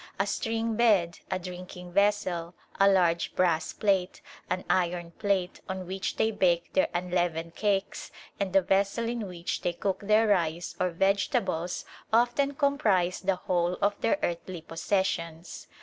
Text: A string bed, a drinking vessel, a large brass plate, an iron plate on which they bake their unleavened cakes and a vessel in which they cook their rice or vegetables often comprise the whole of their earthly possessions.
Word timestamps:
A 0.19 0.25
string 0.25 0.75
bed, 0.77 1.19
a 1.29 1.37
drinking 1.37 1.93
vessel, 1.93 2.55
a 2.79 2.89
large 2.89 3.35
brass 3.35 3.71
plate, 3.71 4.19
an 4.49 4.63
iron 4.67 5.11
plate 5.11 5.61
on 5.69 5.85
which 5.85 6.15
they 6.15 6.31
bake 6.31 6.73
their 6.73 6.87
unleavened 6.91 7.53
cakes 7.53 8.09
and 8.39 8.55
a 8.55 8.63
vessel 8.63 9.07
in 9.07 9.27
which 9.27 9.61
they 9.61 9.73
cook 9.73 9.99
their 9.99 10.25
rice 10.25 10.75
or 10.79 10.89
vegetables 10.89 11.85
often 12.11 12.55
comprise 12.55 13.19
the 13.21 13.35
whole 13.35 13.73
of 13.79 13.93
their 14.01 14.17
earthly 14.23 14.63
possessions. 14.63 15.67